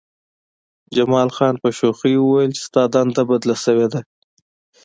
[0.95, 3.99] جمال خان په شوخۍ وویل چې ستا دنده بدله شوې ده